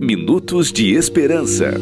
[0.00, 1.72] Minutos de Esperança,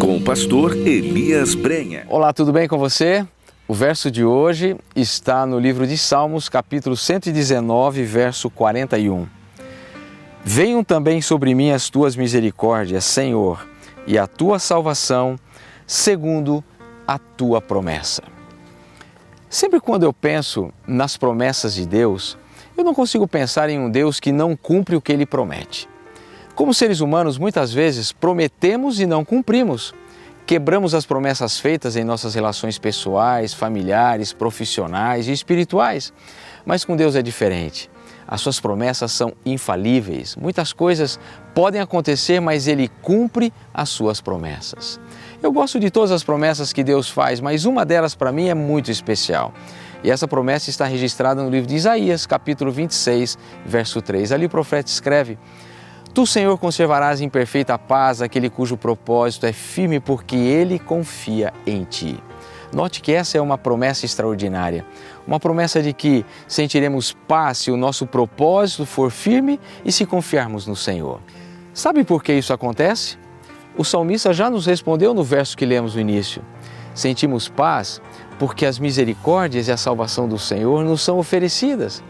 [0.00, 2.06] com o pastor Elias Brenha.
[2.08, 3.26] Olá, tudo bem com você?
[3.66, 9.26] O verso de hoje está no livro de Salmos, capítulo 119, verso 41.
[10.44, 13.66] Venham também sobre mim as tuas misericórdias, Senhor,
[14.06, 15.38] e a tua salvação,
[15.86, 16.62] segundo
[17.06, 18.22] a tua promessa.
[19.48, 22.36] Sempre quando eu penso nas promessas de Deus,
[22.76, 25.88] eu não consigo pensar em um Deus que não cumpre o que ele promete.
[26.56, 29.94] Como seres humanos, muitas vezes prometemos e não cumprimos.
[30.46, 36.14] Quebramos as promessas feitas em nossas relações pessoais, familiares, profissionais e espirituais.
[36.64, 37.90] Mas com Deus é diferente.
[38.26, 40.34] As suas promessas são infalíveis.
[40.34, 41.20] Muitas coisas
[41.54, 44.98] podem acontecer, mas Ele cumpre as suas promessas.
[45.42, 48.54] Eu gosto de todas as promessas que Deus faz, mas uma delas para mim é
[48.54, 49.52] muito especial.
[50.02, 54.32] E essa promessa está registrada no livro de Isaías, capítulo 26, verso 3.
[54.32, 55.38] Ali o profeta escreve:
[56.16, 61.84] Tu, Senhor, conservarás em perfeita paz aquele cujo propósito é firme, porque ele confia em
[61.84, 62.18] ti.
[62.72, 64.82] Note que essa é uma promessa extraordinária,
[65.26, 70.66] uma promessa de que sentiremos paz se o nosso propósito for firme e se confiarmos
[70.66, 71.20] no Senhor.
[71.74, 73.18] Sabe por que isso acontece?
[73.76, 76.42] O salmista já nos respondeu no verso que lemos no início.
[76.94, 78.00] Sentimos paz
[78.38, 82.02] porque as misericórdias e a salvação do Senhor nos são oferecidas,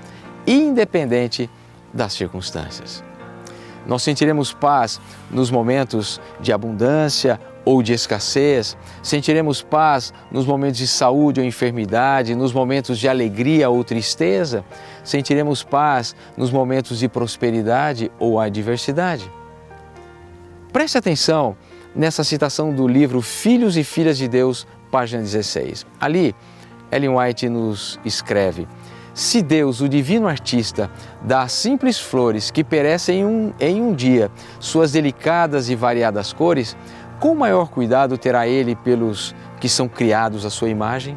[0.47, 1.50] independente
[1.92, 3.05] das circunstâncias.
[3.87, 10.87] Nós sentiremos paz nos momentos de abundância ou de escassez, sentiremos paz nos momentos de
[10.87, 14.65] saúde ou enfermidade, nos momentos de alegria ou tristeza,
[15.03, 19.31] sentiremos paz nos momentos de prosperidade ou adversidade.
[20.73, 21.56] Preste atenção
[21.95, 25.87] nessa citação do livro Filhos e Filhas de Deus, página 16.
[25.98, 26.34] Ali,
[26.93, 28.69] Ellen White nos escreve:
[29.17, 30.91] se Deus, o divino artista,
[31.22, 36.34] dá às simples flores que perecem em um, em um dia suas delicadas e variadas
[36.34, 36.77] cores,
[37.19, 41.17] com maior cuidado terá Ele pelos que são criados à sua imagem?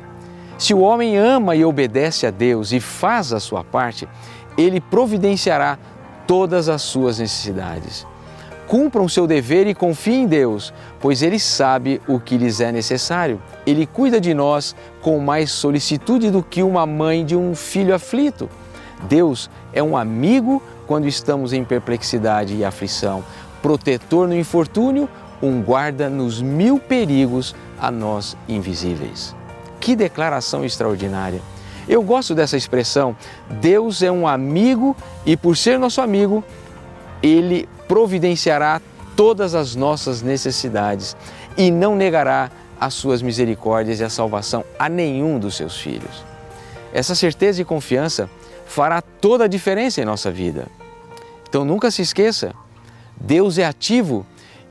[0.58, 4.08] Se o homem ama e obedece a Deus e faz a sua parte,
[4.58, 5.78] Ele providenciará
[6.26, 8.08] todas as suas necessidades
[8.70, 13.42] cumpram seu dever e confiem em Deus, pois Ele sabe o que lhes é necessário.
[13.66, 18.48] Ele cuida de nós com mais solicitude do que uma mãe de um filho aflito.
[19.10, 23.24] Deus é um amigo quando estamos em perplexidade e aflição,
[23.60, 25.10] protetor no infortúnio,
[25.42, 29.36] um guarda nos mil perigos a nós invisíveis.
[29.80, 31.42] Que declaração extraordinária!
[31.88, 33.16] Eu gosto dessa expressão.
[33.60, 36.44] Deus é um amigo e, por ser nosso amigo,
[37.24, 38.80] ele providenciará
[39.16, 41.18] todas as nossas necessidades
[41.58, 46.24] e não negará as suas misericórdias e a salvação a nenhum dos seus filhos.
[46.94, 48.30] Essa certeza e confiança
[48.66, 50.68] fará toda a diferença em nossa vida.
[51.50, 52.54] Então nunca se esqueça,
[53.20, 54.26] Deus é ativo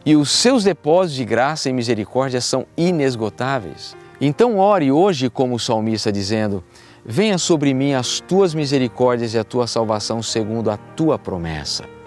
[0.06, 3.96] e os seus depósitos de graça e misericórdia são inesgotáveis.
[4.20, 6.62] Então ore hoje como o salmista dizendo:
[7.04, 11.97] Venha sobre mim as tuas misericórdias e a tua salvação segundo a tua promessa.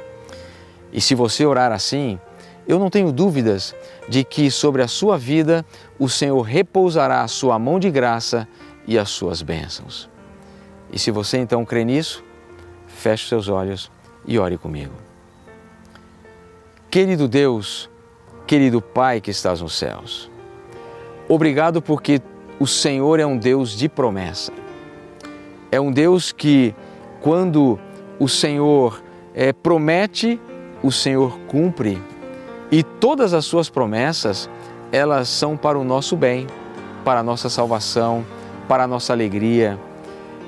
[0.91, 2.19] E se você orar assim,
[2.67, 3.75] eu não tenho dúvidas
[4.07, 5.65] de que sobre a sua vida
[5.97, 8.47] o Senhor repousará a sua mão de graça
[8.87, 10.09] e as suas bênçãos.
[10.91, 12.23] E se você então crê nisso,
[12.87, 13.91] feche seus olhos
[14.25, 14.93] e ore comigo.
[16.89, 17.89] Querido Deus,
[18.45, 20.29] querido Pai que estás nos céus,
[21.29, 22.21] obrigado porque
[22.59, 24.51] o Senhor é um Deus de promessa.
[25.71, 26.75] É um Deus que,
[27.21, 27.79] quando
[28.19, 29.01] o Senhor
[29.33, 30.39] é, promete,
[30.83, 32.01] o Senhor cumpre
[32.71, 34.49] e todas as suas promessas,
[34.91, 36.47] elas são para o nosso bem,
[37.03, 38.25] para a nossa salvação,
[38.67, 39.77] para a nossa alegria.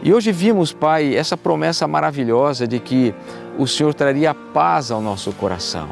[0.02, 3.14] E hoje vimos, Pai, essa promessa maravilhosa de que
[3.58, 5.90] o Senhor traria paz ao nosso coração,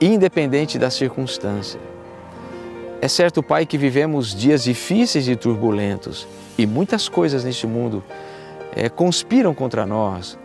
[0.00, 1.80] independente da circunstância.
[3.00, 6.26] É certo, Pai, que vivemos dias difíceis e turbulentos
[6.56, 8.02] e muitas coisas neste mundo
[8.74, 10.38] é, conspiram contra nós,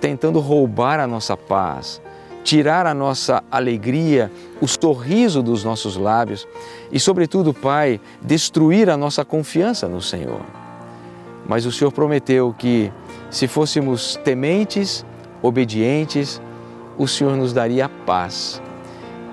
[0.00, 2.00] tentando roubar a nossa paz,
[2.42, 4.30] tirar a nossa alegria,
[4.60, 6.46] o sorriso dos nossos lábios
[6.90, 10.40] e, sobretudo, Pai, destruir a nossa confiança no Senhor.
[11.46, 12.92] Mas o Senhor prometeu que,
[13.30, 15.04] se fôssemos tementes,
[15.42, 16.40] obedientes,
[16.98, 18.60] o Senhor nos daria paz.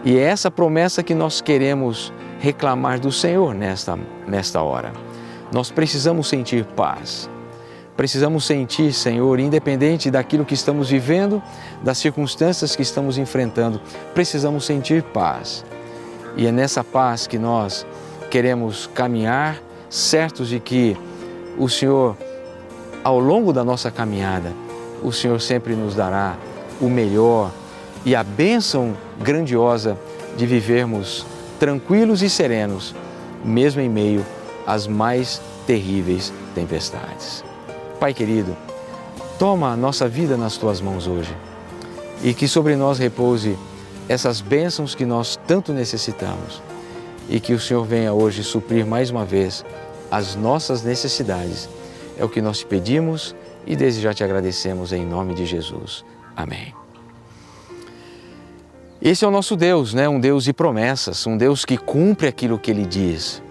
[0.04, 3.98] E é essa promessa que nós queremos reclamar do Senhor nesta,
[4.28, 4.94] nesta hora.
[5.52, 7.30] Nós precisamos sentir paz.
[7.98, 11.42] Precisamos sentir, Senhor, independente daquilo que estamos vivendo,
[11.84, 13.82] das circunstâncias que estamos enfrentando,
[14.14, 15.66] precisamos sentir paz.
[16.36, 17.88] E é nessa paz que nós
[18.30, 19.58] queremos caminhar,
[19.90, 20.96] certos de que
[21.58, 22.16] o Senhor,
[23.04, 24.54] ao longo da nossa caminhada,
[25.02, 26.38] o Senhor sempre nos dará
[26.80, 27.52] o melhor
[28.06, 29.98] e a bênção grandiosa
[30.38, 31.26] de vivermos
[31.60, 32.94] tranquilos e serenos,
[33.44, 34.24] mesmo em meio
[34.68, 37.44] às mais terríveis tempestades.
[38.00, 38.56] Pai querido,
[39.40, 41.36] toma a nossa vida nas tuas mãos hoje
[42.24, 43.58] e que sobre nós repouse
[44.08, 46.62] essas bênçãos que nós tanto necessitamos
[47.28, 49.66] e que o Senhor venha hoje suprir mais uma vez
[50.12, 51.68] as nossas necessidades.
[52.20, 53.36] É o que nós te pedimos
[53.66, 56.06] e desde já te agradecemos em nome de Jesus.
[56.36, 56.76] Amém.
[59.02, 60.08] Esse é o nosso Deus, né?
[60.08, 63.42] Um Deus de promessas, um Deus que cumpre aquilo que ele diz.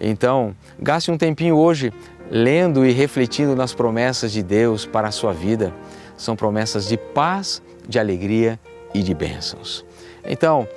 [0.00, 1.92] Então, gaste um tempinho hoje
[2.30, 5.72] lendo e refletindo nas promessas de Deus para a sua vida.
[6.16, 8.58] São promessas de paz, de alegria
[8.92, 9.84] e de bênçãos.
[10.24, 10.68] Então,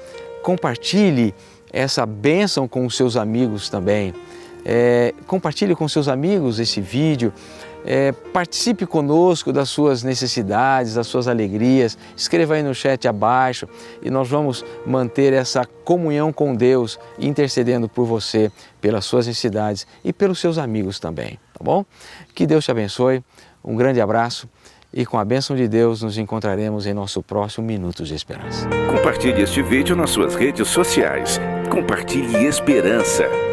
[0.44, 1.33] compartilhe
[1.71, 4.13] essa bênção com os seus amigos também.
[4.63, 7.33] É, compartilhe com seus amigos esse vídeo.
[7.86, 11.98] É, participe conosco das suas necessidades, das suas alegrias.
[12.16, 13.68] Escreva aí no chat abaixo
[14.01, 20.13] e nós vamos manter essa comunhão com Deus, intercedendo por você, pelas suas necessidades e
[20.13, 21.86] pelos seus amigos também, tá bom?
[22.36, 23.24] Que Deus te abençoe.
[23.63, 24.48] Um grande abraço
[24.94, 28.68] e com a bênção de Deus nos encontraremos em nosso próximo Minutos de Esperança.
[28.89, 31.39] Compartilhe este vídeo nas suas redes sociais.
[31.69, 33.50] Compartilhe esperança.